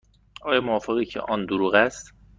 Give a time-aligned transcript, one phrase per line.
[0.41, 2.13] آیا موافقی که آن دروغ است؟